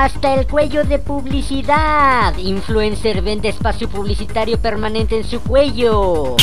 [0.00, 2.36] Hasta el cuello de publicidad.
[2.38, 6.36] Influencer vende espacio publicitario permanente en su cuello.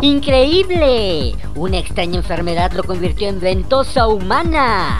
[0.00, 1.36] ¡Increíble!
[1.56, 4.96] Una extraña enfermedad lo convirtió en ventosa humana.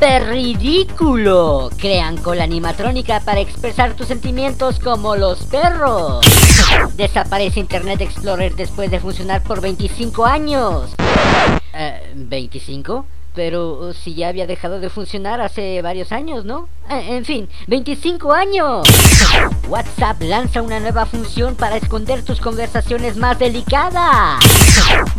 [0.00, 1.70] ¡Perridículo!
[1.78, 6.26] Crean cola animatrónica para expresar tus sentimientos como los perros.
[6.96, 10.96] Desaparece Internet Explorer después de funcionar por 25 años.
[11.72, 13.04] Eh, ¿25?
[13.34, 16.68] Pero si ya había dejado de funcionar hace varios años, ¿no?
[16.90, 18.86] Eh, en fin, 25 años.
[19.68, 24.44] WhatsApp lanza una nueva función para esconder tus conversaciones más delicadas.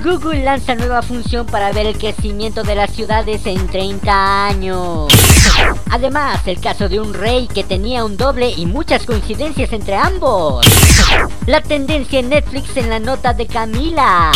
[0.04, 5.12] Google lanza nueva función para ver el crecimiento de las ciudades en 30 años.
[5.90, 10.66] Además, el caso de un rey que tenía un doble y muchas coincidencias entre ambos.
[11.46, 14.32] La tendencia en Netflix en la nota de Camila.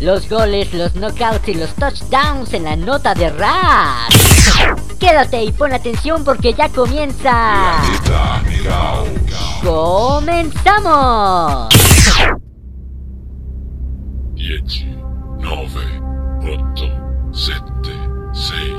[0.00, 4.08] Los goles, los knockouts y los touchdowns en la nota de Raz.
[5.00, 7.78] Quédate y pon atención porque ya comienza.
[9.62, 11.68] ¡Comenzamos!
[14.34, 14.62] 10,
[15.38, 16.02] 9,
[16.42, 16.84] 8,
[17.32, 17.62] 7,
[18.32, 18.74] 6,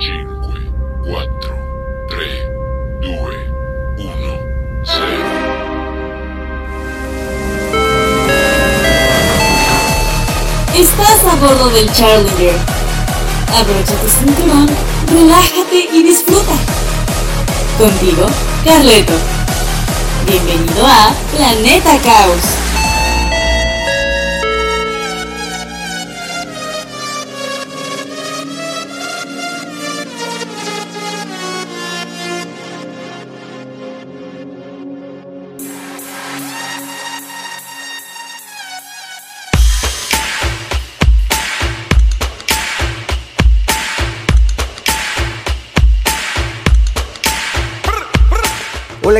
[0.00, 0.54] 5,
[1.06, 1.56] 4,
[2.08, 2.28] 3,
[3.02, 3.10] 2,
[3.98, 4.12] 1,
[4.84, 5.06] 0.
[10.74, 12.75] Estás a bordo del Challenger.
[13.58, 14.68] Abrocha tu cinturón,
[15.10, 16.52] relájate y disfruta.
[17.78, 18.26] Contigo,
[18.62, 19.14] Carleto.
[20.26, 22.65] Bienvenido a Planeta Caos.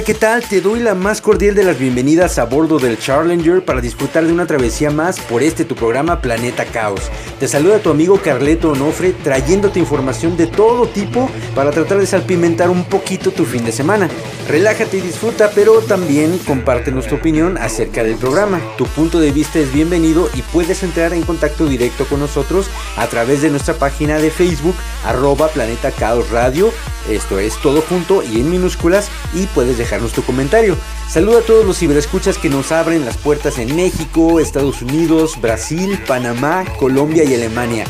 [0.07, 0.41] ¿Qué tal?
[0.49, 4.33] Te doy la más cordial de las bienvenidas a bordo del Challenger para disfrutar de
[4.33, 7.01] una travesía más por este tu programa Planeta Caos.
[7.41, 12.71] Te saluda tu amigo Carleto Onofre trayéndote información de todo tipo para tratar de salpimentar
[12.71, 14.09] un poquito tu fin de semana.
[14.49, 18.61] Relájate y disfruta, pero también compártenos tu opinión acerca del programa.
[18.79, 23.09] Tu punto de vista es bienvenido y puedes entrar en contacto directo con nosotros a
[23.09, 26.71] través de nuestra página de Facebook, arroba Planeta Caos Radio.
[27.09, 30.77] Esto es todo junto y en minúsculas y puedes dejarnos tu comentario.
[31.09, 35.99] Saluda a todos los ciberescuchas que nos abren las puertas en México, Estados Unidos, Brasil,
[36.07, 37.85] Panamá, Colombia y Alemania.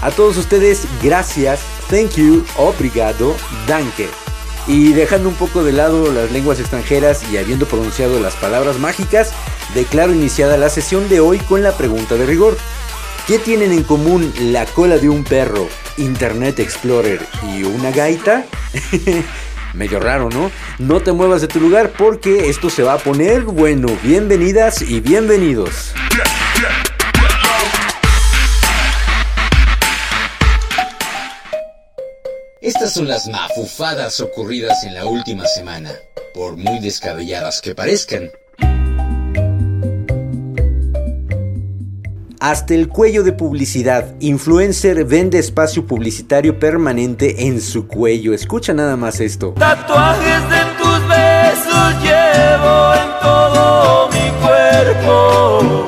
[0.00, 3.36] A todos ustedes, gracias, thank you, obrigado,
[3.68, 4.08] danke.
[4.66, 9.32] Y dejando un poco de lado las lenguas extranjeras y habiendo pronunciado las palabras mágicas,
[9.74, 12.56] declaro iniciada la sesión de hoy con la pregunta de rigor.
[13.26, 15.68] ¿Qué tienen en común la cola de un perro,
[15.98, 17.20] Internet Explorer
[17.54, 18.44] y una gaita?
[19.74, 20.50] Medio raro, ¿no?
[20.78, 23.88] No te muevas de tu lugar porque esto se va a poner bueno.
[24.02, 25.92] Bienvenidas y bienvenidos.
[32.60, 35.92] Estas son las mafufadas ocurridas en la última semana,
[36.32, 38.30] por muy descabelladas que parezcan.
[42.42, 44.16] Hasta el cuello de publicidad.
[44.18, 48.34] Influencer vende espacio publicitario permanente en su cuello.
[48.34, 49.54] Escucha nada más esto.
[49.56, 55.86] Tatuajes de tus besos llevo en todo mi cuerpo.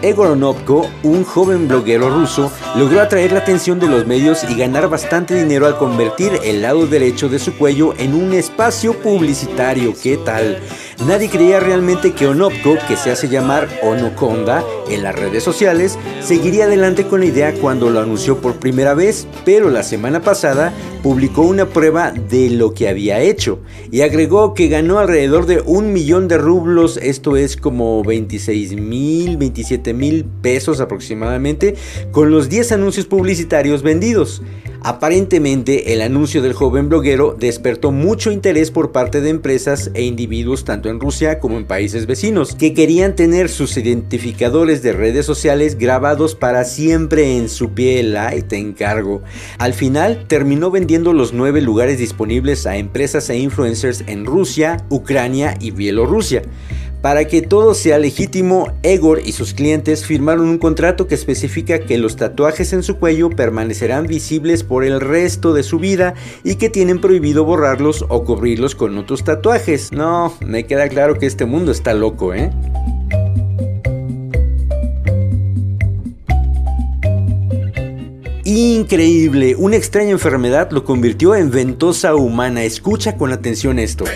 [0.00, 4.88] Egor Onopko, un joven bloguero ruso, logró atraer la atención de los medios y ganar
[4.88, 9.92] bastante dinero al convertir el lado derecho de su cuello en un espacio publicitario.
[10.02, 10.60] ¿Qué tal?
[11.04, 16.64] Nadie creía realmente que Onopko, que se hace llamar Onokonda en las redes sociales, seguiría
[16.64, 20.72] adelante con la idea cuando lo anunció por primera vez, pero la semana pasada
[21.02, 23.60] publicó una prueba de lo que había hecho
[23.92, 29.36] y agregó que ganó alrededor de un millón de rublos, esto es como 26 mil,
[29.36, 31.76] 27 mil pesos aproximadamente,
[32.10, 34.42] con los 10 anuncios publicitarios vendidos.
[34.88, 40.64] Aparentemente, el anuncio del joven bloguero despertó mucho interés por parte de empresas e individuos
[40.64, 45.76] tanto en Rusia como en países vecinos, que querían tener sus identificadores de redes sociales
[45.76, 48.16] grabados para siempre en su piel.
[48.16, 49.22] Ay, te encargo.
[49.58, 55.56] Al final, terminó vendiendo los nueve lugares disponibles a empresas e influencers en Rusia, Ucrania
[55.58, 56.42] y Bielorrusia.
[57.06, 61.98] Para que todo sea legítimo, Egor y sus clientes firmaron un contrato que especifica que
[61.98, 66.68] los tatuajes en su cuello permanecerán visibles por el resto de su vida y que
[66.68, 69.92] tienen prohibido borrarlos o cubrirlos con otros tatuajes.
[69.92, 72.50] No, me queda claro que este mundo está loco, ¿eh?
[78.42, 82.64] Increíble, una extraña enfermedad lo convirtió en ventosa humana.
[82.64, 84.06] Escucha con atención esto.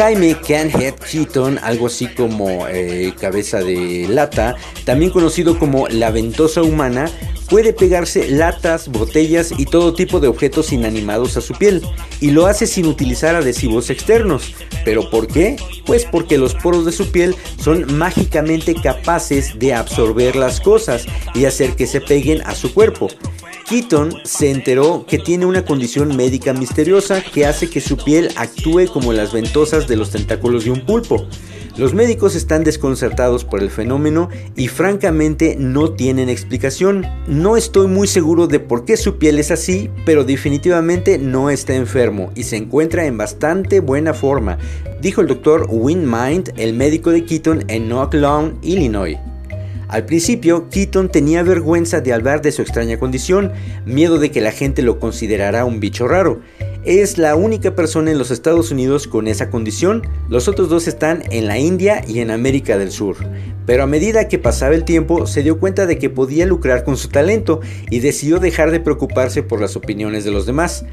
[0.00, 4.56] Jaime Canhead Keaton, algo así como eh, cabeza de lata,
[4.86, 7.10] también conocido como la ventosa humana,
[7.50, 11.82] puede pegarse latas, botellas y todo tipo de objetos inanimados a su piel,
[12.18, 14.54] y lo hace sin utilizar adhesivos externos.
[14.86, 15.56] ¿Pero por qué?
[15.84, 21.04] Pues porque los poros de su piel son mágicamente capaces de absorber las cosas
[21.34, 23.08] y hacer que se peguen a su cuerpo.
[23.70, 28.86] Keaton se enteró que tiene una condición médica misteriosa que hace que su piel actúe
[28.92, 31.24] como las ventosas de los tentáculos de un pulpo.
[31.76, 37.06] Los médicos están desconcertados por el fenómeno y francamente no tienen explicación.
[37.28, 41.76] No estoy muy seguro de por qué su piel es así, pero definitivamente no está
[41.76, 44.58] enfermo y se encuentra en bastante buena forma,
[45.00, 49.29] dijo el doctor Win Mind, el médico de Keaton en Oak Lawn, Illinois.
[49.90, 53.50] Al principio, Keaton tenía vergüenza de hablar de su extraña condición,
[53.84, 56.40] miedo de que la gente lo considerara un bicho raro.
[56.84, 61.24] Es la única persona en los Estados Unidos con esa condición, los otros dos están
[61.30, 63.16] en la India y en América del Sur.
[63.66, 66.96] Pero a medida que pasaba el tiempo se dio cuenta de que podía lucrar con
[66.96, 67.60] su talento
[67.90, 70.84] y decidió dejar de preocuparse por las opiniones de los demás.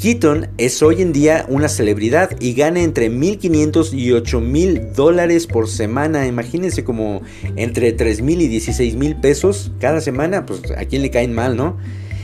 [0.00, 5.68] Keaton es hoy en día una celebridad y gana entre 1.500 y 8.000 dólares por
[5.68, 6.26] semana.
[6.26, 7.22] Imagínense como
[7.56, 10.44] entre 3.000 y 16.000 pesos cada semana.
[10.44, 11.78] Pues a quién le caen mal, ¿no?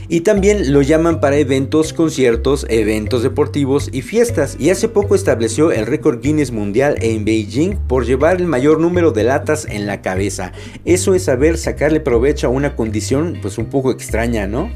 [0.07, 4.55] Y también lo llaman para eventos, conciertos, eventos deportivos y fiestas.
[4.59, 9.11] Y hace poco estableció el récord Guinness Mundial en Beijing por llevar el mayor número
[9.11, 10.51] de latas en la cabeza.
[10.85, 14.69] Eso es saber sacarle provecho a una condición pues un poco extraña, ¿no?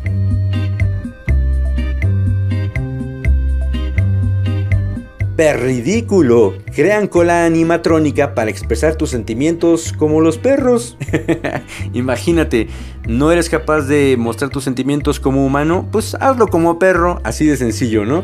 [5.38, 6.56] Ridículo.
[6.76, 10.98] Crean cola animatrónica para expresar tus sentimientos como los perros.
[11.94, 12.68] Imagínate,
[13.08, 15.88] ¿no eres capaz de mostrar tus sentimientos como humano?
[15.92, 18.24] Pues hazlo como perro, así de sencillo, ¿no?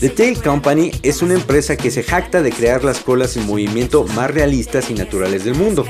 [0.00, 4.06] The Tail Company es una empresa que se jacta de crear las colas en movimiento
[4.16, 5.84] más realistas y naturales del mundo.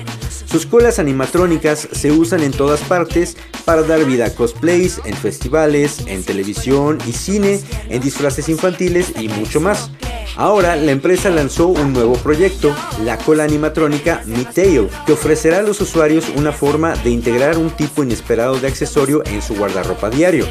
[0.47, 6.05] Sus colas animatrónicas se usan en todas partes para dar vida a cosplays, en festivales,
[6.09, 9.93] en televisión y cine, en disfraces infantiles y mucho más.
[10.37, 12.75] Ahora la empresa lanzó un nuevo proyecto,
[13.05, 17.71] la cola animatrónica Mi Tail, que ofrecerá a los usuarios una forma de integrar un
[17.71, 20.47] tipo inesperado de accesorio en su guardarropa diario.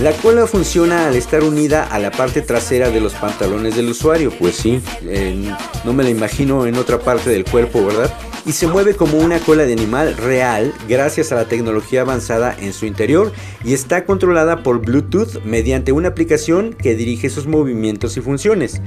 [0.00, 4.32] La cola funciona al estar unida a la parte trasera de los pantalones del usuario,
[4.38, 4.80] pues sí,
[5.84, 8.12] no me la imagino en otra parte del cuerpo, ¿verdad?
[8.48, 12.72] y se mueve como una cola de animal real gracias a la tecnología avanzada en
[12.72, 13.30] su interior
[13.62, 18.80] y está controlada por Bluetooth mediante una aplicación que dirige sus movimientos y funciones.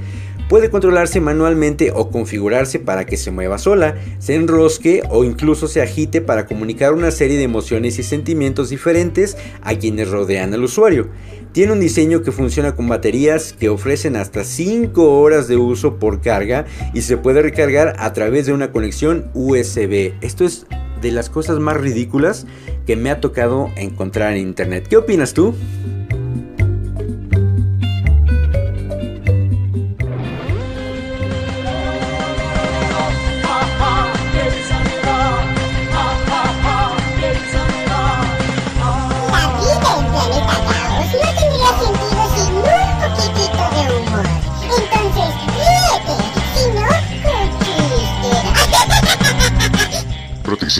[0.52, 5.80] Puede controlarse manualmente o configurarse para que se mueva sola, se enrosque o incluso se
[5.80, 11.08] agite para comunicar una serie de emociones y sentimientos diferentes a quienes rodean al usuario.
[11.52, 16.20] Tiene un diseño que funciona con baterías que ofrecen hasta 5 horas de uso por
[16.20, 20.12] carga y se puede recargar a través de una conexión USB.
[20.20, 20.66] Esto es
[21.00, 22.46] de las cosas más ridículas
[22.86, 24.86] que me ha tocado encontrar en internet.
[24.86, 25.54] ¿Qué opinas tú?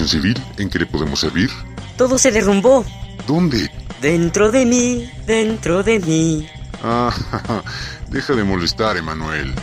[0.09, 0.41] Civil?
[0.59, 1.51] ¿En qué le podemos servir?
[1.97, 2.85] Todo se derrumbó.
[3.27, 3.71] ¿Dónde?
[4.01, 6.49] Dentro de mí, dentro de mí.
[6.83, 7.15] Ah,
[8.09, 9.55] deja de molestar, Emanuel.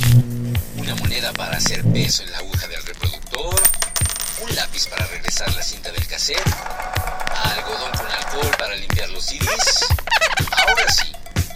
[0.88, 3.60] una moneda para hacer peso en la aguja del reproductor,
[4.42, 6.42] un lápiz para regresar la cinta del cassette,
[7.44, 9.97] algodón con alcohol para limpiar los CDs.
[10.68, 11.06] Ahora sí,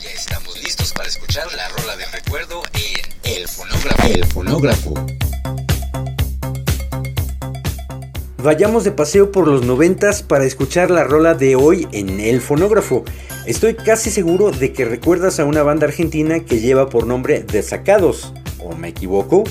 [0.00, 4.08] ya estamos listos para escuchar la rola de recuerdo en El Fonógrafo.
[4.08, 4.94] El Fonógrafo.
[8.38, 13.04] Vayamos de paseo por los noventas para escuchar la rola de hoy en El Fonógrafo.
[13.44, 18.32] Estoy casi seguro de que recuerdas a una banda argentina que lleva por nombre Desacados,
[18.58, 19.44] o me equivoco.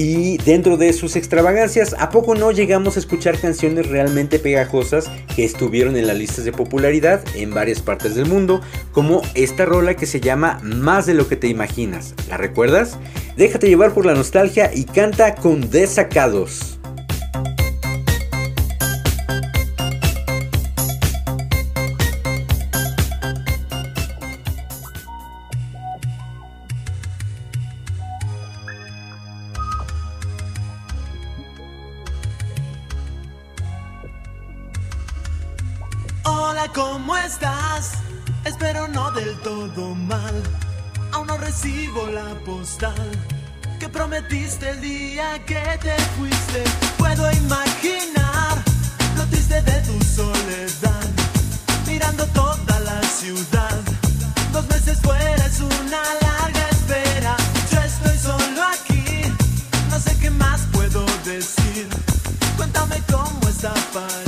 [0.00, 5.44] Y dentro de sus extravagancias, ¿a poco no llegamos a escuchar canciones realmente pegajosas que
[5.44, 8.60] estuvieron en las listas de popularidad en varias partes del mundo?
[8.92, 12.14] Como esta rola que se llama Más de lo que te imaginas.
[12.28, 12.96] ¿La recuerdas?
[13.36, 16.77] Déjate llevar por la nostalgia y canta con Desacados.
[41.60, 43.10] Recibo la postal
[43.80, 46.62] que prometiste el día que te fuiste.
[46.96, 48.62] Puedo imaginar
[49.16, 51.06] lo triste de tu soledad,
[51.86, 53.76] mirando toda la ciudad.
[54.52, 57.36] Dos meses fuera es una larga espera.
[57.72, 59.22] Yo estoy solo aquí,
[59.90, 61.88] no sé qué más puedo decir.
[62.56, 64.27] Cuéntame cómo está París.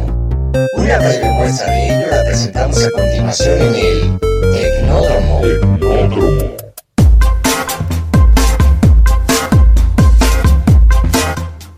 [0.53, 4.19] Una breve muestra de ello la presentamos a continuación en el
[4.51, 5.41] Tecnódromo.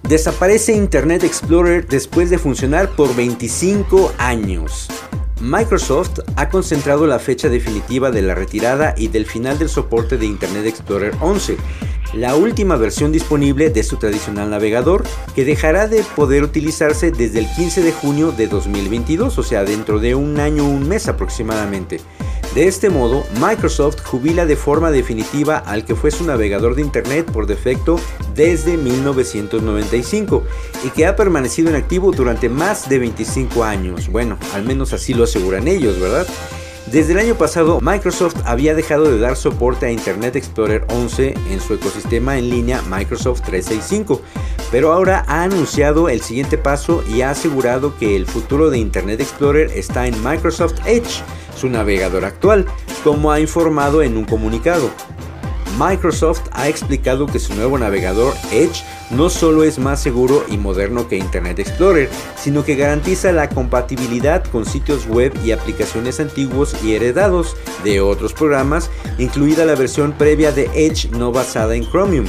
[0.01, 4.89] Desaparece Internet Explorer después de funcionar por 25 años.
[5.39, 10.25] Microsoft ha concentrado la fecha definitiva de la retirada y del final del soporte de
[10.25, 11.57] Internet Explorer 11,
[12.13, 15.03] la última versión disponible de su tradicional navegador,
[15.35, 19.99] que dejará de poder utilizarse desde el 15 de junio de 2022, o sea, dentro
[19.99, 21.99] de un año, un mes aproximadamente.
[22.55, 27.31] De este modo, Microsoft jubila de forma definitiva al que fue su navegador de Internet
[27.31, 27.99] por defecto
[28.35, 30.43] desde 1995
[30.85, 34.07] y que ha permanecido en activo durante más de 25 años.
[34.07, 36.27] Bueno, al menos así lo aseguran ellos, ¿verdad?
[36.87, 41.61] Desde el año pasado, Microsoft había dejado de dar soporte a Internet Explorer 11 en
[41.61, 44.21] su ecosistema en línea Microsoft 365,
[44.69, 49.21] pero ahora ha anunciado el siguiente paso y ha asegurado que el futuro de Internet
[49.21, 51.23] Explorer está en Microsoft Edge,
[51.55, 52.65] su navegador actual,
[53.03, 54.89] como ha informado en un comunicado.
[55.77, 61.07] Microsoft ha explicado que su nuevo navegador Edge no solo es más seguro y moderno
[61.07, 66.93] que Internet Explorer, sino que garantiza la compatibilidad con sitios web y aplicaciones antiguos y
[66.93, 72.25] heredados de otros programas, incluida la versión previa de Edge no basada en Chromium.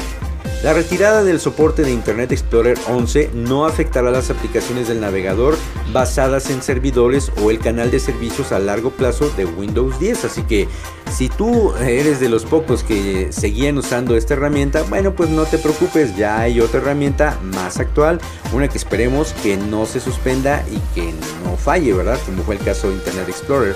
[0.62, 5.58] La retirada del soporte de Internet Explorer 11 no afectará las aplicaciones del navegador
[5.92, 10.42] basadas en servidores o el canal de servicios a largo plazo de Windows 10, así
[10.42, 10.66] que
[11.12, 15.58] si tú eres de los pocos que seguían usando esta herramienta, bueno pues no te
[15.58, 18.18] preocupes, ya hay otra herramienta más actual,
[18.52, 21.12] una que esperemos que no se suspenda y que
[21.44, 22.18] no falle, ¿verdad?
[22.24, 23.74] Como fue el caso de Internet Explorer.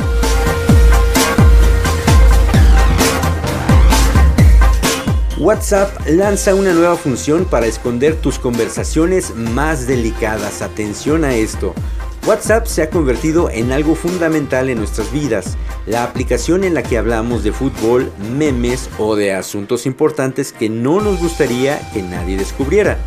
[5.40, 10.62] WhatsApp lanza una nueva función para esconder tus conversaciones más delicadas.
[10.62, 11.74] Atención a esto.
[12.26, 16.98] WhatsApp se ha convertido en algo fundamental en nuestras vidas, la aplicación en la que
[16.98, 22.98] hablamos de fútbol, memes o de asuntos importantes que no nos gustaría que nadie descubriera.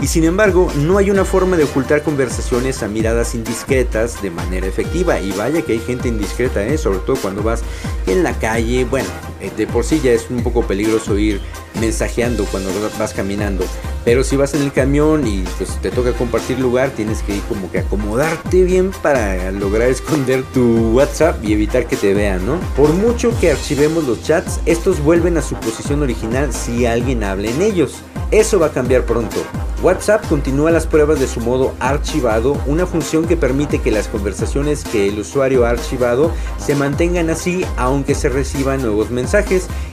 [0.00, 4.66] Y sin embargo, no hay una forma de ocultar conversaciones a miradas indiscretas de manera
[4.66, 5.20] efectiva.
[5.20, 6.78] Y vaya que hay gente indiscreta, ¿eh?
[6.78, 7.62] sobre todo cuando vas
[8.06, 8.84] en la calle.
[8.86, 9.08] Bueno,
[9.50, 11.40] de por sí ya es un poco peligroso ir
[11.80, 13.64] mensajeando cuando vas caminando.
[14.04, 17.42] Pero si vas en el camión y pues te toca compartir lugar, tienes que ir
[17.42, 22.58] como que acomodarte bien para lograr esconder tu WhatsApp y evitar que te vean, ¿no?
[22.76, 27.48] Por mucho que archivemos los chats, estos vuelven a su posición original si alguien habla
[27.48, 28.02] en ellos.
[28.30, 29.36] Eso va a cambiar pronto.
[29.82, 34.82] WhatsApp continúa las pruebas de su modo archivado, una función que permite que las conversaciones
[34.82, 39.33] que el usuario ha archivado se mantengan así aunque se reciban nuevos mensajes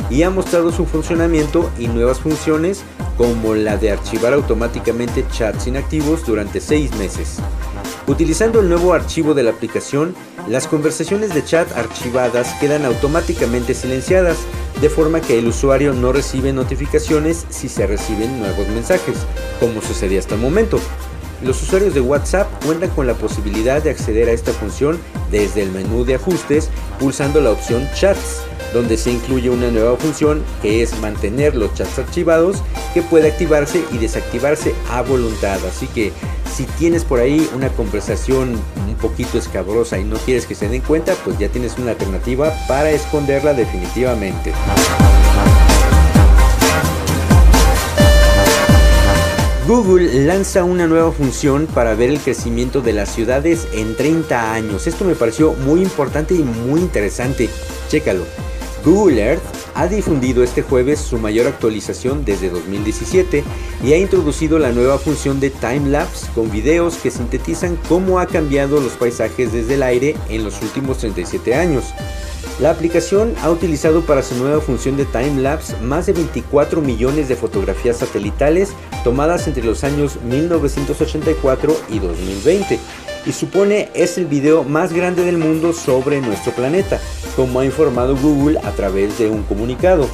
[0.10, 2.84] y ha mostrado su funcionamiento y nuevas funciones
[3.18, 7.38] como la de archivar automáticamente chats inactivos durante 6 meses.
[8.08, 10.16] Utilizando el nuevo archivo de la aplicación,
[10.48, 14.38] las conversaciones de chat archivadas quedan automáticamente silenciadas,
[14.82, 19.18] de forma que el usuario no recibe notificaciones si se reciben nuevos mensajes,
[19.60, 20.80] como sucedía hasta el momento.
[21.44, 25.00] Los usuarios de WhatsApp cuentan con la posibilidad de acceder a esta función
[25.32, 30.44] desde el menú de ajustes pulsando la opción Chats, donde se incluye una nueva función
[30.62, 32.62] que es mantener los chats archivados
[32.94, 35.60] que puede activarse y desactivarse a voluntad.
[35.66, 36.12] Así que
[36.54, 40.82] si tienes por ahí una conversación un poquito escabrosa y no quieres que se den
[40.82, 44.54] cuenta, pues ya tienes una alternativa para esconderla definitivamente.
[49.72, 54.86] Google lanza una nueva función para ver el crecimiento de las ciudades en 30 años.
[54.86, 57.50] Esto me pareció muy importante y muy interesante.
[57.88, 58.26] Chécalo.
[58.84, 63.44] Google Earth ha difundido este jueves su mayor actualización desde 2017
[63.84, 68.28] y ha introducido la nueva función de Time Lapse con videos que sintetizan cómo ha
[68.28, 71.86] cambiado los paisajes desde el aire en los últimos 37 años.
[72.60, 77.28] La aplicación ha utilizado para su nueva función de Time Lapse más de 24 millones
[77.28, 82.80] de fotografías satelitales tomadas entre los años 1984 y 2020
[83.26, 87.00] y supone es el video más grande del mundo sobre nuestro planeta,
[87.36, 90.08] como ha informado Google a través de un comunicado.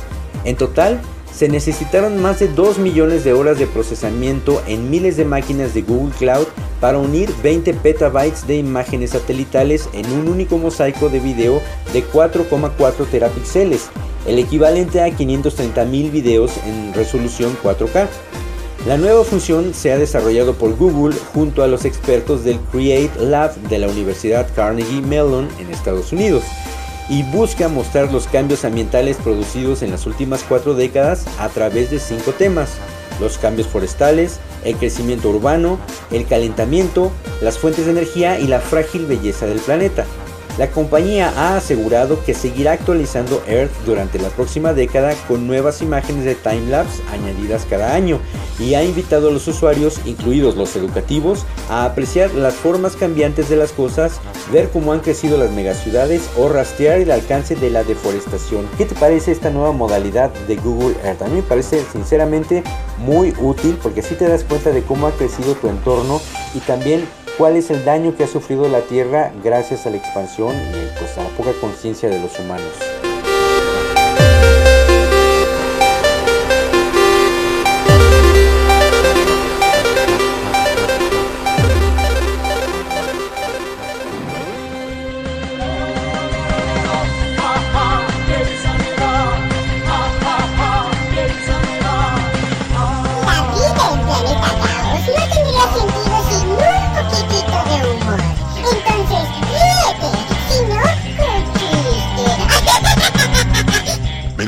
[0.43, 1.01] En total,
[1.33, 5.83] se necesitaron más de 2 millones de horas de procesamiento en miles de máquinas de
[5.83, 6.47] Google Cloud
[6.81, 11.61] para unir 20 petabytes de imágenes satelitales en un único mosaico de video
[11.93, 13.89] de 4,4 terapíxeles,
[14.25, 18.07] el equivalente a 530 mil videos en resolución 4K.
[18.87, 23.53] La nueva función se ha desarrollado por Google junto a los expertos del Create Lab
[23.53, 26.43] de la Universidad Carnegie Mellon en Estados Unidos.
[27.09, 31.99] y busca mostrar los cambios ambientales producidos en las últimas cuatro décadas a través de
[31.99, 32.69] cinco temas.
[33.21, 35.79] Los cambios forestales, el crecimiento urbano,
[36.11, 40.05] el calentamiento, las fuentes de energía y la frágil belleza del planeta.
[40.57, 46.25] La compañía ha asegurado que seguirá actualizando Earth durante la próxima década con nuevas imágenes
[46.25, 48.19] de timelapse añadidas cada año
[48.59, 53.55] y ha invitado a los usuarios, incluidos los educativos, a apreciar las formas cambiantes de
[53.55, 54.19] las cosas,
[54.51, 58.67] ver cómo han crecido las megaciudades o rastrear el alcance de la deforestación.
[58.79, 61.21] ¿Qué te parece esta nueva modalidad de Google Earth?
[61.21, 62.63] A mí me parece sinceramente
[62.97, 66.19] muy útil porque así te das cuenta de cómo ha crecido tu entorno
[66.55, 67.05] y también
[67.37, 71.17] cuál es el daño que ha sufrido la Tierra gracias a la expansión y pues,
[71.17, 73.06] a la poca conciencia de los humanos.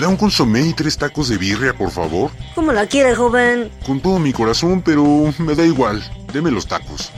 [0.10, 2.32] Un consomé y tres tacos de birria, por favor?
[2.56, 3.72] ¿Cómo la quiere, joven?
[3.86, 6.04] Con todo mi corazón, pero me da igual.
[6.34, 7.12] Deme los tacos.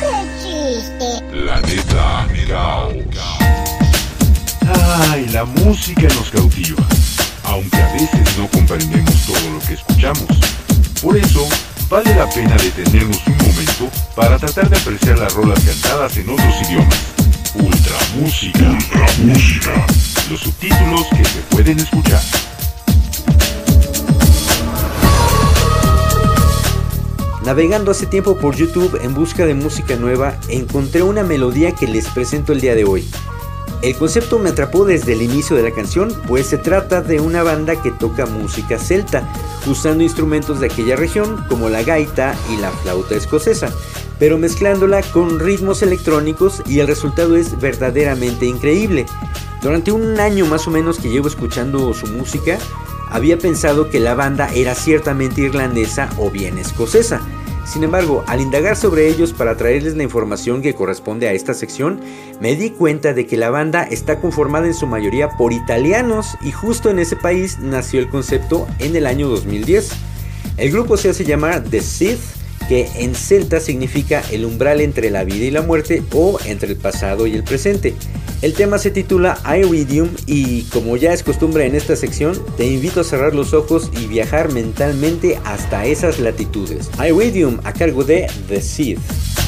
[0.00, 1.24] Qué chiste.
[1.30, 2.94] Planeta Caos.
[5.10, 6.82] Ay, la música nos cautiva,
[7.44, 10.26] aunque a veces no comprendemos todo lo que escuchamos.
[11.02, 11.46] Por eso,
[11.88, 16.54] vale la pena detenernos un momento para tratar de apreciar las rolas cantadas en otros
[16.68, 17.17] idiomas.
[17.54, 18.70] Ultra música.
[18.70, 19.86] Ultra música.
[20.30, 22.20] Los subtítulos que se pueden escuchar.
[27.44, 32.06] Navegando hace tiempo por YouTube en busca de música nueva, encontré una melodía que les
[32.08, 33.08] presento el día de hoy.
[33.80, 37.42] El concepto me atrapó desde el inicio de la canción, pues se trata de una
[37.42, 39.26] banda que toca música celta,
[39.66, 43.72] usando instrumentos de aquella región como la gaita y la flauta escocesa,
[44.18, 49.06] pero mezclándola con ritmos electrónicos y el resultado es verdaderamente increíble.
[49.62, 52.58] Durante un año más o menos que llevo escuchando su música,
[53.10, 57.20] había pensado que la banda era ciertamente irlandesa o bien escocesa.
[57.64, 62.00] Sin embargo, al indagar sobre ellos para traerles la información que corresponde a esta sección,
[62.40, 66.50] me di cuenta de que la banda está conformada en su mayoría por italianos y
[66.50, 69.90] justo en ese país nació el concepto en el año 2010.
[70.56, 72.37] El grupo se hace llamar The Sith,
[72.68, 76.76] que en celta significa el umbral entre la vida y la muerte o entre el
[76.76, 77.94] pasado y el presente.
[78.40, 83.00] El tema se titula Iridium y como ya es costumbre en esta sección, te invito
[83.00, 86.88] a cerrar los ojos y viajar mentalmente hasta esas latitudes.
[87.04, 89.47] Iridium a cargo de The Sith.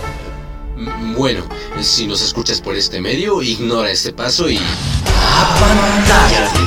[1.21, 1.43] Bueno,
[1.81, 4.57] si nos escuchas por este medio, ignora este paso y...
[5.37, 6.59] ¡Apantállate!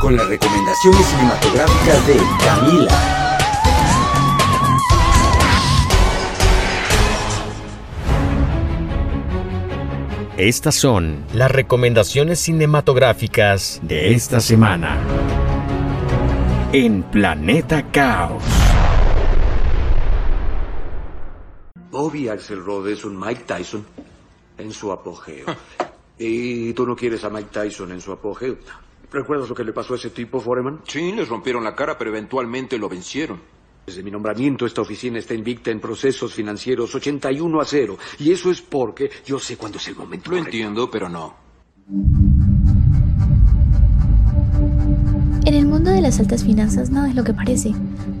[0.00, 2.88] Con las recomendaciones cinematográficas de Camila.
[10.38, 14.96] Estas son las recomendaciones cinematográficas de esta semana.
[16.72, 18.57] En Planeta Caos.
[21.98, 23.84] Bobby Axelrod es un Mike Tyson
[24.56, 25.46] en su apogeo.
[26.16, 28.56] ¿Y tú no quieres a Mike Tyson en su apogeo?
[29.10, 30.82] ¿Recuerdas lo que le pasó a ese tipo, Foreman?
[30.86, 33.40] Sí, les rompieron la cara, pero eventualmente lo vencieron.
[33.84, 37.98] Desde mi nombramiento, esta oficina está invicta en procesos financieros 81 a 0.
[38.20, 40.30] Y eso es porque yo sé cuándo es el momento.
[40.30, 41.34] Lo entiendo, pero no.
[45.44, 47.72] En el mundo de las altas finanzas nada es lo que parece.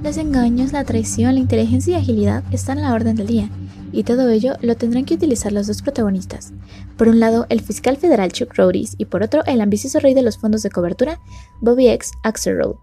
[0.02, 3.50] Los engaños, la traición, la inteligencia y agilidad están a la orden del día,
[3.92, 6.52] y todo ello lo tendrán que utilizar los dos protagonistas.
[6.96, 10.22] Por un lado, el fiscal federal Chuck Rhodes y por otro, el ambicioso rey de
[10.22, 11.20] los fondos de cobertura,
[11.60, 12.12] Bobby X.
[12.22, 12.76] Axelrod.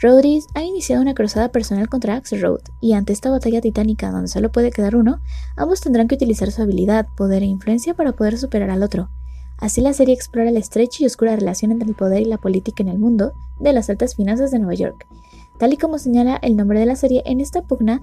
[0.00, 4.50] Rhodes ha iniciado una cruzada personal contra Axelrod, y ante esta batalla titánica donde solo
[4.50, 5.20] puede quedar uno,
[5.56, 9.10] ambos tendrán que utilizar su habilidad, poder e influencia para poder superar al otro.
[9.58, 12.82] Así la serie explora la estrecha y oscura relación entre el poder y la política
[12.82, 15.06] en el mundo de las altas finanzas de Nueva York.
[15.58, 18.02] Tal y como señala el nombre de la serie, en esta pugna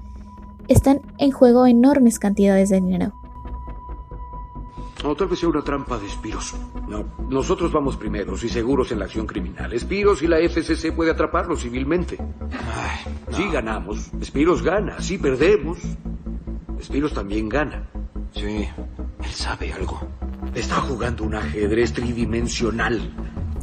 [0.69, 3.13] están en juego enormes cantidades de dinero.
[5.03, 6.55] O tal vez sea una trampa de Spiros.
[6.87, 9.77] No, nosotros vamos primeros y seguros en la acción criminal.
[9.79, 12.17] Spiros y la FCC puede atraparlos civilmente.
[13.31, 14.99] Si ganamos, Spiros gana.
[14.99, 15.79] Si perdemos,
[16.81, 17.89] Spiros también gana.
[18.33, 18.67] Sí,
[19.23, 20.01] él sabe algo.
[20.53, 22.99] Está jugando un ajedrez tridimensional.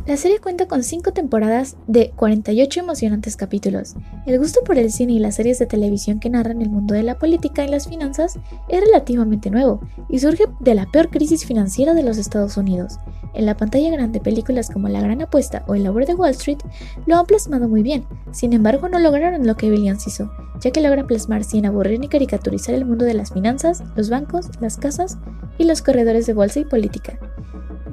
[0.06, 3.96] La serie cuenta con 5 temporadas de 48 emocionantes capítulos.
[4.24, 7.02] El gusto por el cine y las series de televisión que narran el mundo de
[7.02, 8.38] la política y las finanzas
[8.68, 13.00] es relativamente nuevo y surge de la peor crisis financiera de los Estados Unidos.
[13.34, 16.58] En la pantalla grande películas como La Gran Apuesta o El Lobo de Wall Street
[17.06, 20.82] lo han plasmado muy bien, sin embargo no lograron lo que Williams hizo, ya que
[20.82, 25.18] logra plasmar sin aburrir ni caricaturizar el mundo de las finanzas, los bancos, las casas
[25.58, 27.18] y los corredores de bolsa y política.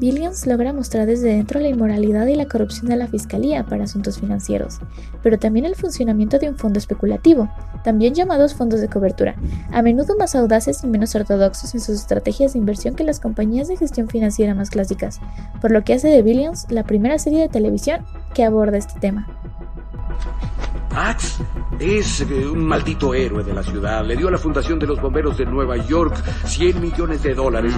[0.03, 1.69] Billions logra mostrar desde dentro la
[2.03, 4.79] y la corrupción de la Fiscalía para asuntos financieros,
[5.21, 7.49] pero también el funcionamiento de un fondo especulativo,
[7.83, 9.35] también llamados fondos de cobertura,
[9.71, 13.67] a menudo más audaces y menos ortodoxos en sus estrategias de inversión que las compañías
[13.67, 15.19] de gestión financiera más clásicas,
[15.61, 19.27] por lo que hace de Billions la primera serie de televisión que aborda este tema.
[20.93, 21.39] Max
[21.79, 24.05] es eh, un maldito héroe de la ciudad.
[24.05, 27.73] Le dio a la Fundación de los Bomberos de Nueva York 100 millones de dólares.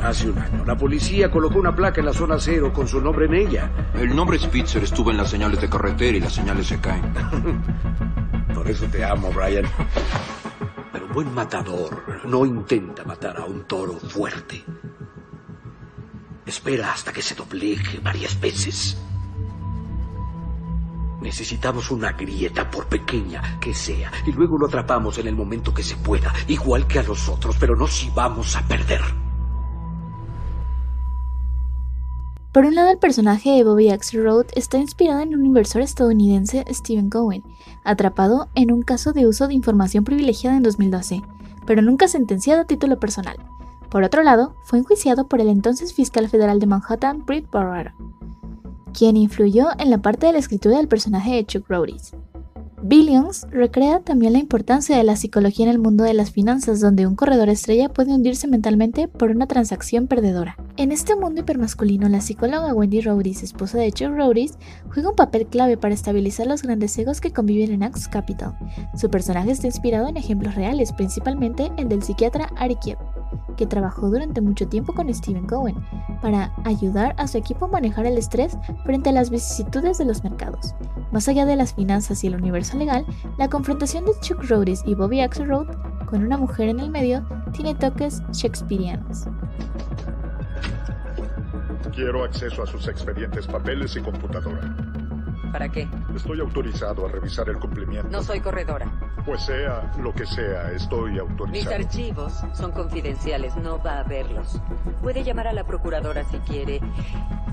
[0.00, 3.26] Hace un año, la policía colocó una placa en la zona cero con su nombre
[3.26, 3.70] en ella.
[3.94, 7.12] El nombre Spitzer estuvo en las señales de carretera y las señales se caen.
[8.54, 9.64] Por eso te amo, Brian.
[10.92, 14.64] Pero un buen matador no intenta matar a un toro fuerte.
[16.44, 18.96] Espera hasta que se doblegue varias veces.
[21.20, 25.82] Necesitamos una grieta, por pequeña que sea, y luego lo atrapamos en el momento que
[25.82, 29.00] se pueda, igual que a los otros, pero no si vamos a perder.
[32.52, 37.10] Por un lado, el personaje de Bobby Axelrod está inspirado en un inversor estadounidense, Stephen
[37.10, 37.42] Cohen,
[37.84, 41.22] atrapado en un caso de uso de información privilegiada en 2012,
[41.66, 43.36] pero nunca sentenciado a título personal.
[43.90, 47.94] Por otro lado, fue enjuiciado por el entonces fiscal federal de Manhattan, Britt Barrera,
[48.98, 52.16] quien influyó en la parte de la escritura del personaje de Chuck Rhodes.
[52.82, 57.08] Billions recrea también la importancia de la psicología en el mundo de las finanzas, donde
[57.08, 60.56] un corredor estrella puede hundirse mentalmente por una transacción perdedora.
[60.76, 64.58] En este mundo hipermasculino, la psicóloga Wendy Rhodes, esposa de Chuck Rhodes,
[64.92, 68.56] juega un papel clave para estabilizar los grandes egos que conviven en Axe Capital.
[68.94, 72.98] Su personaje está inspirado en ejemplos reales, principalmente el del psiquiatra Ari Kiev,
[73.56, 75.74] que trabajó durante mucho tiempo con Stephen Cohen
[76.22, 80.22] para ayudar a su equipo a manejar el estrés frente a las vicisitudes de los
[80.22, 80.74] mercados.
[81.12, 83.06] Más allá de las finanzas y el universo legal,
[83.38, 85.68] la confrontación de Chuck Rhodes y Bobby Axelrod
[86.06, 89.26] con una mujer en el medio tiene toques shakespearianos.
[91.94, 94.74] Quiero acceso a sus expedientes, papeles y computadora.
[95.52, 95.88] ¿Para qué?
[96.14, 98.08] Estoy autorizado a revisar el cumplimiento.
[98.10, 98.86] No soy corredora.
[99.24, 101.74] Pues sea lo que sea, estoy Mis autorizado.
[101.76, 104.60] archivos son confidenciales, no va a verlos.
[105.02, 106.80] Puede llamar a la procuradora si quiere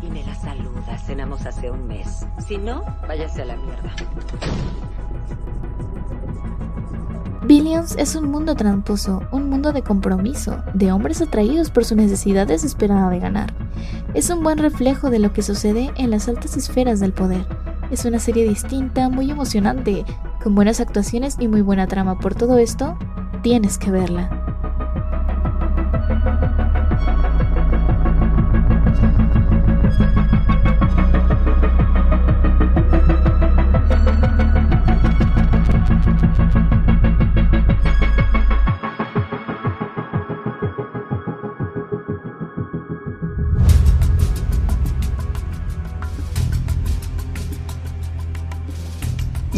[0.01, 0.97] y me la saluda.
[0.97, 2.27] Cenamos hace un mes.
[2.45, 3.91] Si no, váyase a la mierda.
[7.47, 12.47] Billions es un mundo tramposo, un mundo de compromiso, de hombres atraídos por su necesidad
[12.47, 13.53] desesperada de ganar.
[14.15, 17.45] Es un buen reflejo de lo que sucede en las altas esferas del poder.
[17.91, 20.05] Es una serie distinta, muy emocionante,
[20.43, 22.17] con buenas actuaciones y muy buena trama.
[22.17, 22.97] Por todo esto,
[23.43, 24.44] tienes que verla.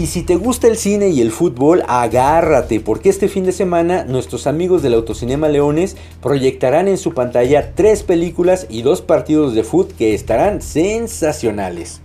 [0.08, 4.06] Y si te gusta el cine y el fútbol, agárrate, porque este fin de semana
[4.06, 9.66] nuestros amigos del Autocinema Leones proyectarán en su pantalla tres películas y dos partidos de
[9.66, 12.00] fútbol que estarán sensacionales.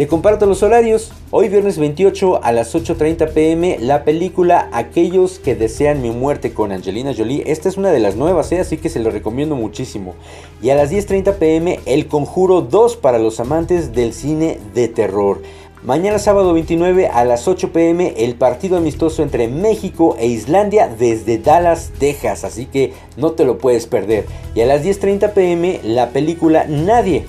[0.00, 1.12] Te comparto los horarios.
[1.30, 6.72] Hoy viernes 28 a las 8.30 pm la película Aquellos que desean mi muerte con
[6.72, 7.44] Angelina Jolie.
[7.46, 8.60] Esta es una de las nuevas, ¿eh?
[8.60, 10.14] así que se lo recomiendo muchísimo.
[10.62, 15.42] Y a las 10.30 pm El Conjuro 2 para los amantes del cine de terror.
[15.82, 21.38] Mañana sábado 29 a las 8 pm el partido amistoso entre México e Islandia desde
[21.38, 24.26] Dallas, Texas, así que no te lo puedes perder.
[24.54, 27.24] Y a las 10.30 pm la película Nadie.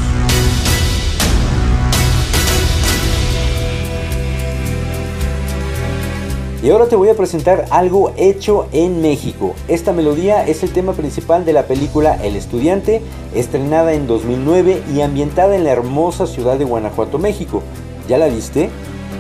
[6.63, 9.56] Y ahora te voy a presentar algo hecho en México.
[9.67, 13.02] Esta melodía es el tema principal de la película El Estudiante,
[13.35, 17.65] estrenada en 2009 y ambientada en la hermosa ciudad de Guanajuato, México.
[18.08, 18.71] ¿Ya la viste?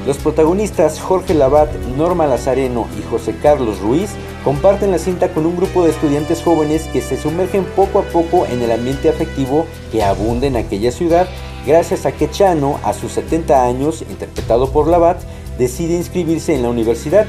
[0.06, 4.10] Los protagonistas Jorge Labat, Norma Lazareno y José Carlos Ruiz
[4.44, 8.46] comparten la cinta con un grupo de estudiantes jóvenes que se sumergen poco a poco
[8.46, 11.28] en el ambiente afectivo que abunda en aquella ciudad
[11.66, 15.22] gracias a que Chano, a sus 70 años, interpretado por Labat,
[15.58, 17.26] decide inscribirse en la universidad.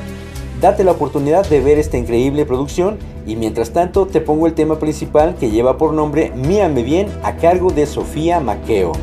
[0.61, 4.79] Date la oportunidad de ver esta increíble producción y mientras tanto te pongo el tema
[4.79, 8.93] principal que lleva por nombre Mírame bien a cargo de Sofía Maqueo.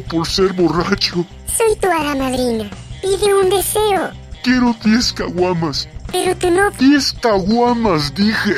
[0.00, 1.24] Por ser borracho.
[1.56, 2.70] Soy tu hada madrina.
[3.00, 4.10] Pide un deseo.
[4.42, 5.88] Quiero 10 caguamas.
[6.12, 6.70] Pero tu no...
[6.70, 8.54] 10 caguamas, dije.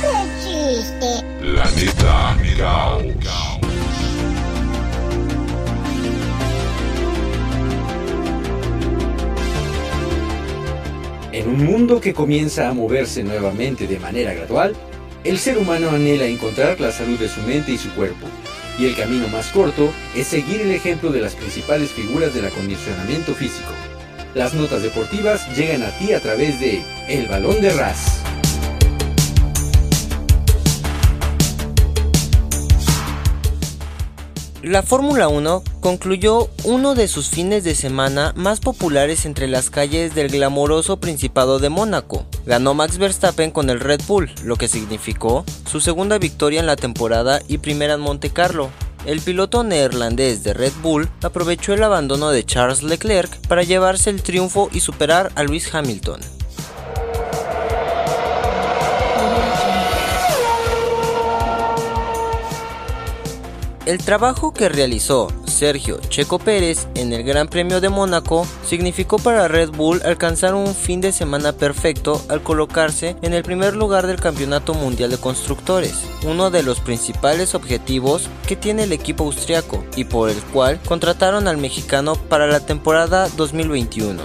[0.00, 1.24] ¡Qué chiste!
[1.40, 3.04] Planeta Caos.
[11.32, 14.74] En un mundo que comienza a moverse nuevamente de manera gradual,
[15.28, 18.26] el ser humano anhela encontrar la salud de su mente y su cuerpo.
[18.78, 23.34] Y el camino más corto es seguir el ejemplo de las principales figuras del acondicionamiento
[23.34, 23.72] físico.
[24.34, 28.20] Las notas deportivas llegan a ti a través de El Balón de Ras.
[34.66, 40.12] La Fórmula 1 concluyó uno de sus fines de semana más populares entre las calles
[40.16, 42.26] del glamoroso Principado de Mónaco.
[42.46, 46.74] Ganó Max Verstappen con el Red Bull, lo que significó su segunda victoria en la
[46.74, 48.70] temporada y primera en Monte Carlo.
[49.04, 54.20] El piloto neerlandés de Red Bull aprovechó el abandono de Charles Leclerc para llevarse el
[54.20, 56.18] triunfo y superar a Lewis Hamilton.
[63.86, 69.46] El trabajo que realizó Sergio Checo Pérez en el Gran Premio de Mónaco significó para
[69.46, 74.20] Red Bull alcanzar un fin de semana perfecto al colocarse en el primer lugar del
[74.20, 80.02] Campeonato Mundial de Constructores, uno de los principales objetivos que tiene el equipo austriaco y
[80.02, 84.20] por el cual contrataron al mexicano para la temporada 2021.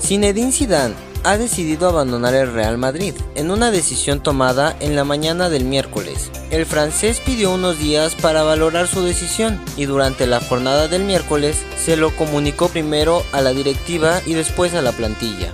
[0.00, 5.48] Zinedine Zidane ha decidido abandonar el Real Madrid en una decisión tomada en la mañana
[5.48, 6.30] del miércoles.
[6.50, 11.56] El francés pidió unos días para valorar su decisión y durante la jornada del miércoles
[11.76, 15.52] se lo comunicó primero a la directiva y después a la plantilla.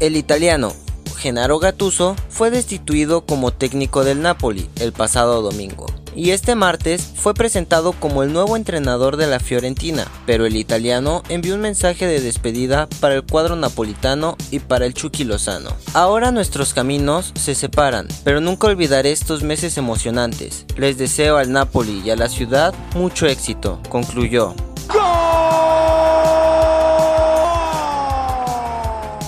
[0.00, 0.72] El italiano
[1.16, 7.34] Gennaro Gattuso fue destituido como técnico del Napoli el pasado domingo y este martes fue
[7.34, 12.20] presentado como el nuevo entrenador de la Fiorentina, pero el italiano envió un mensaje de
[12.20, 15.70] despedida para el cuadro napolitano y para el Chucky Lozano.
[15.92, 20.66] Ahora nuestros caminos se separan, pero nunca olvidaré estos meses emocionantes.
[20.76, 24.54] Les deseo al Napoli y a la ciudad mucho éxito, concluyó.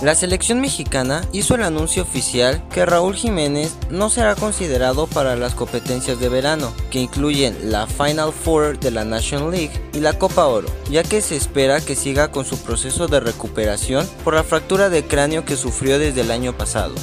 [0.03, 5.55] La selección mexicana hizo el anuncio oficial que Raúl Jiménez no será considerado para las
[5.55, 10.47] competencias de verano, que incluyen la Final Four de la National League y la Copa
[10.47, 14.90] Oro, ya que se espera que siga con su proceso de recuperación por la fractura
[14.90, 16.94] de cráneo que sufrió desde el año pasado.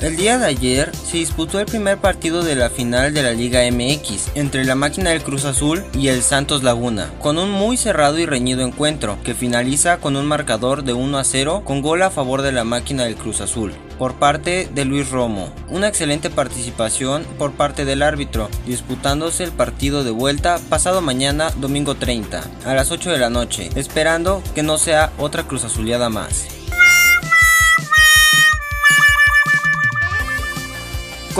[0.00, 3.60] El día de ayer se disputó el primer partido de la final de la Liga
[3.70, 8.18] MX entre la máquina del Cruz Azul y el Santos Laguna, con un muy cerrado
[8.18, 12.08] y reñido encuentro que finaliza con un marcador de 1 a 0 con gol a
[12.08, 15.52] favor de la máquina del Cruz Azul por parte de Luis Romo.
[15.68, 21.94] Una excelente participación por parte del árbitro, disputándose el partido de vuelta pasado mañana domingo
[21.94, 26.46] 30 a las 8 de la noche, esperando que no sea otra Cruz Azuleada más.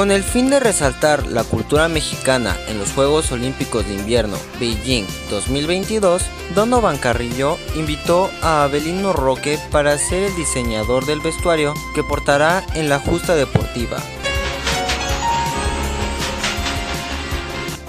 [0.00, 5.04] Con el fin de resaltar la cultura mexicana en los Juegos Olímpicos de Invierno Beijing
[5.28, 6.22] 2022,
[6.54, 12.88] Donovan Carrillo invitó a Abelino Roque para ser el diseñador del vestuario que portará en
[12.88, 13.98] la justa deportiva.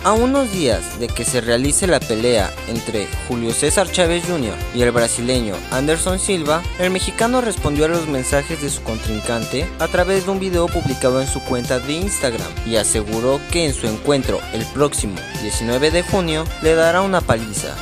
[0.03, 4.55] A unos días de que se realice la pelea entre Julio César Chávez Jr.
[4.73, 9.87] y el brasileño Anderson Silva, el mexicano respondió a los mensajes de su contrincante a
[9.87, 13.85] través de un video publicado en su cuenta de Instagram y aseguró que en su
[13.85, 17.75] encuentro el próximo 19 de junio le dará una paliza.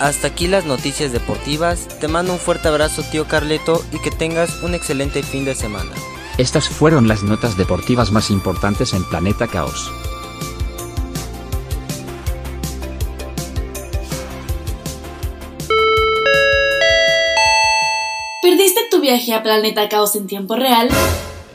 [0.00, 4.60] Hasta aquí las noticias deportivas, te mando un fuerte abrazo tío Carleto y que tengas
[4.64, 5.92] un excelente fin de semana.
[6.36, 9.90] Estas fueron las notas deportivas más importantes en Planeta Caos.
[19.16, 20.88] ¿Perdiste tu viaje a Planeta Caos en tiempo real?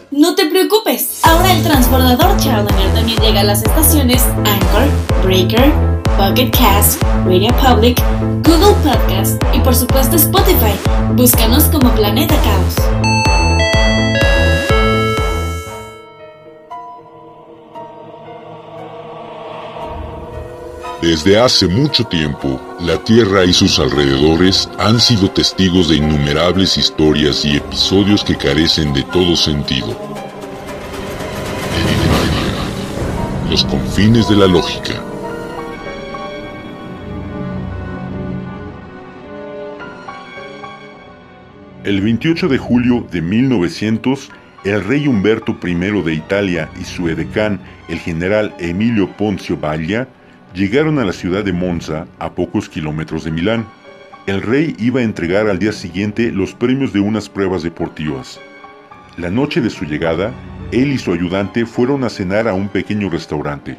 [0.09, 4.89] No te preocupes, ahora el transbordador Challenger también llega a las estaciones Anchor,
[5.23, 5.71] Breaker,
[6.17, 8.01] Pocket Cast, Radio Public,
[8.43, 10.73] Google Podcast y por supuesto Spotify.
[11.13, 13.30] Búscanos como Planeta Caos.
[21.01, 27.43] Desde hace mucho tiempo, la Tierra y sus alrededores han sido testigos de innumerables historias
[27.43, 29.97] y episodios que carecen de todo sentido.
[33.49, 34.93] Los confines de la lógica.
[41.83, 44.29] El 28 de julio de 1900,
[44.65, 50.07] el rey Humberto I de Italia y su edecán, el general Emilio Ponzio Baglia,
[50.53, 53.65] llegaron a la ciudad de Monza, a pocos kilómetros de Milán.
[54.27, 58.39] El rey iba a entregar al día siguiente los premios de unas pruebas deportivas.
[59.17, 60.31] La noche de su llegada,
[60.71, 63.77] él y su ayudante fueron a cenar a un pequeño restaurante.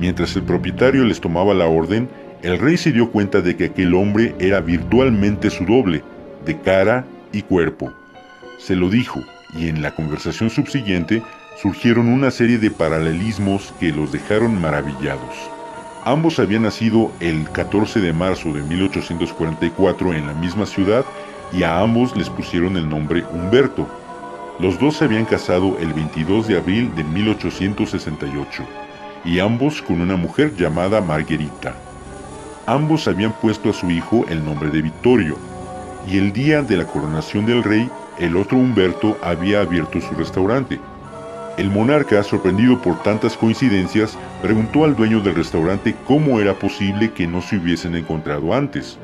[0.00, 2.08] Mientras el propietario les tomaba la orden,
[2.42, 6.02] el rey se dio cuenta de que aquel hombre era virtualmente su doble,
[6.44, 7.92] de cara y cuerpo.
[8.58, 9.22] Se lo dijo,
[9.58, 11.22] y en la conversación subsiguiente
[11.60, 15.55] surgieron una serie de paralelismos que los dejaron maravillados.
[16.06, 21.04] Ambos habían nacido el 14 de marzo de 1844 en la misma ciudad
[21.52, 23.88] y a ambos les pusieron el nombre Humberto.
[24.60, 28.62] Los dos se habían casado el 22 de abril de 1868
[29.24, 31.74] y ambos con una mujer llamada Marguerita.
[32.66, 35.36] Ambos habían puesto a su hijo el nombre de Vittorio
[36.06, 37.90] y el día de la coronación del rey,
[38.20, 40.78] el otro Humberto había abierto su restaurante.
[41.56, 47.26] El monarca, sorprendido por tantas coincidencias, preguntó al dueño del restaurante cómo era posible que
[47.26, 48.98] no se hubiesen encontrado antes.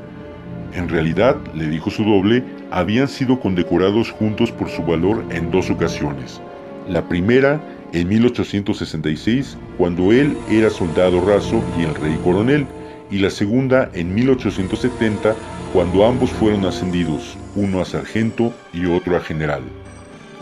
[0.75, 5.71] En realidad, le dijo su doble, habían sido condecorados juntos por su valor en dos
[5.71, 6.41] ocasiones.
[6.87, 7.59] La primera,
[7.91, 12.67] en 1866, cuando él era soldado raso y el rey coronel,
[13.09, 15.35] y la segunda en 1870,
[15.73, 19.63] cuando ambos fueron ascendidos, uno a sargento y otro a general.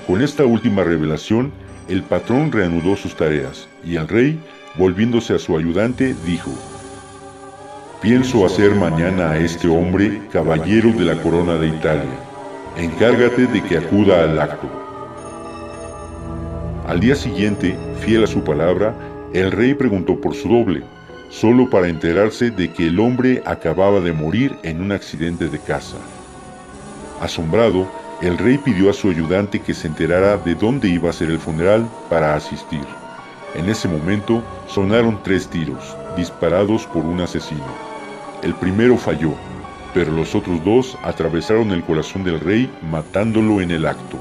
[0.08, 1.52] Con esta última revelación,
[1.92, 4.40] el patrón reanudó sus tareas y el rey,
[4.76, 6.52] volviéndose a su ayudante, dijo,
[8.02, 12.18] Pienso hacer mañana a este hombre caballero de la corona de Italia.
[12.78, 14.68] Encárgate de que acuda al acto.
[16.88, 18.96] Al día siguiente, fiel a su palabra,
[19.34, 20.84] el rey preguntó por su doble,
[21.30, 25.98] solo para enterarse de que el hombre acababa de morir en un accidente de caza.
[27.22, 27.88] Asombrado,
[28.22, 31.40] el rey pidió a su ayudante que se enterara de dónde iba a ser el
[31.40, 32.86] funeral para asistir.
[33.56, 37.66] En ese momento sonaron tres tiros, disparados por un asesino.
[38.44, 39.34] El primero falló,
[39.94, 44.18] pero los otros dos atravesaron el corazón del rey matándolo en el acto.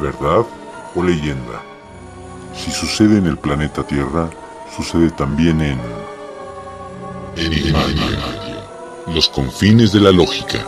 [0.00, 0.46] ¿Verdad
[0.94, 1.60] o leyenda?
[2.54, 4.30] Si sucede en el planeta Tierra,
[4.74, 5.78] sucede también en...
[9.12, 10.64] Los confines de la lógica.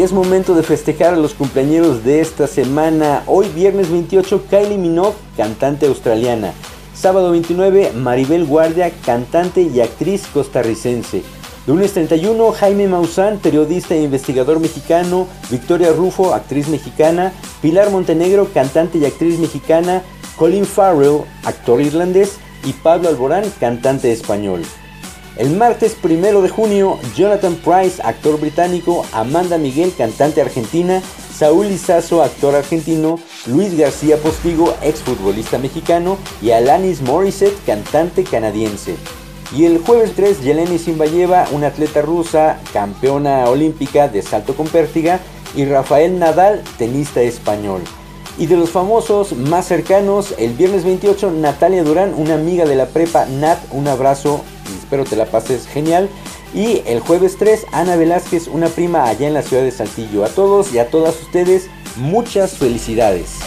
[0.00, 3.22] Y es momento de festejar a los cumpleaños de esta semana.
[3.26, 6.54] Hoy viernes 28 Kylie Minogue, cantante australiana.
[6.94, 11.22] Sábado 29 Maribel Guardia, cantante y actriz costarricense.
[11.66, 15.26] Lunes 31 Jaime Maussan, periodista e investigador mexicano.
[15.50, 17.34] Victoria Rufo, actriz mexicana.
[17.60, 20.02] Pilar Montenegro, cantante y actriz mexicana.
[20.36, 22.38] Colin Farrell, actor irlandés.
[22.64, 24.62] Y Pablo Alborán, cantante español.
[25.40, 31.00] El martes 1 de junio, Jonathan Price, actor británico, Amanda Miguel, cantante argentina,
[31.34, 38.96] Saúl Lizazo, actor argentino, Luis García Postigo, exfutbolista mexicano, y Alanis Morissette, cantante canadiense.
[39.56, 45.20] Y el jueves 3, Yeleni Zimbayeva, una atleta rusa, campeona olímpica de salto con pértiga,
[45.56, 47.80] y Rafael Nadal, tenista español.
[48.36, 52.88] Y de los famosos más cercanos, el viernes 28, Natalia Durán, una amiga de la
[52.88, 54.44] prepa, Nat, un abrazo
[54.78, 56.08] espero te la pases genial.
[56.54, 60.24] Y el jueves 3, Ana Velázquez, una prima allá en la ciudad de Saltillo.
[60.24, 63.38] A todos y a todas ustedes, muchas felicidades.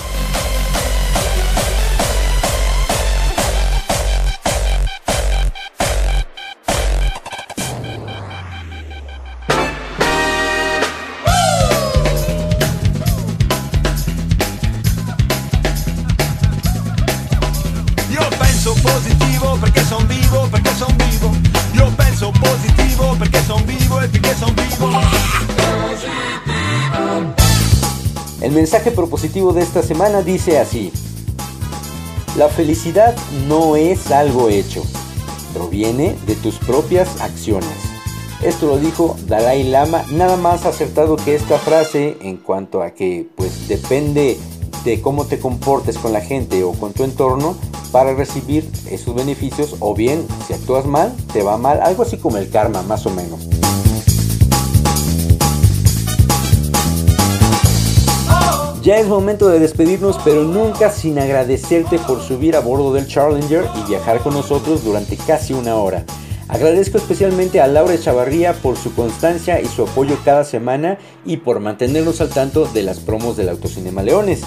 [28.73, 30.91] Mensaje propositivo de esta semana dice así.
[32.35, 33.15] La felicidad
[33.47, 34.81] no es algo hecho,
[35.53, 37.69] proviene de tus propias acciones.
[38.41, 43.29] Esto lo dijo Dalai Lama, nada más acertado que esta frase en cuanto a que
[43.35, 44.39] pues depende
[44.83, 47.55] de cómo te comportes con la gente o con tu entorno
[47.91, 52.37] para recibir esos beneficios o bien si actúas mal, te va mal, algo así como
[52.37, 53.47] el karma más o menos.
[58.83, 63.65] Ya es momento de despedirnos, pero nunca sin agradecerte por subir a bordo del Challenger
[63.79, 66.03] y viajar con nosotros durante casi una hora.
[66.49, 71.61] Agradezco especialmente a Laura Chavarría por su constancia y su apoyo cada semana y por
[71.61, 74.41] mantenernos al tanto de las promos del Autocinema Leones.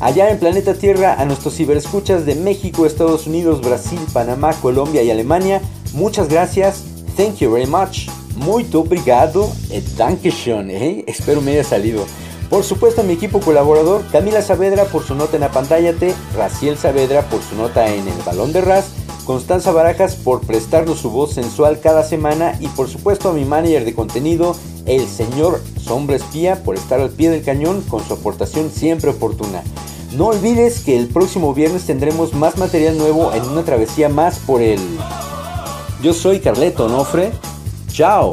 [0.00, 5.10] Allá en Planeta Tierra, a nuestros ciberescuchas de México, Estados Unidos, Brasil, Panamá, Colombia y
[5.10, 5.60] Alemania,
[5.92, 6.84] muchas gracias.
[7.14, 8.08] Thank you very much.
[8.36, 9.52] Muito obrigado.
[9.98, 10.70] Dankeschön.
[10.70, 11.04] ¿eh?
[11.06, 12.06] Espero me haya salido.
[12.52, 16.14] Por supuesto a mi equipo colaborador, Camila Saavedra por su nota en la pantalla T,
[16.36, 18.90] Raciel Saavedra por su nota en el balón de ras,
[19.24, 23.86] Constanza Barajas por prestarnos su voz sensual cada semana y por supuesto a mi manager
[23.86, 28.70] de contenido, el señor Sombra Espía por estar al pie del cañón con su aportación
[28.70, 29.62] siempre oportuna.
[30.14, 34.60] No olvides que el próximo viernes tendremos más material nuevo en una travesía más por
[34.60, 34.78] el...
[36.02, 37.32] Yo soy Carleto Onofre.
[37.90, 38.32] Chao.